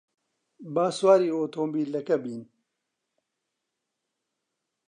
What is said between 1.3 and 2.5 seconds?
ئۆتۆمۆبیلەکە بین.